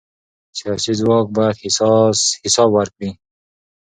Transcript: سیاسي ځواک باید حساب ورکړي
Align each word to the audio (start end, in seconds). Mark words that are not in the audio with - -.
سیاسي 0.57 0.93
ځواک 0.99 1.27
باید 1.37 1.57
حساب 2.45 2.69
ورکړي 2.73 3.09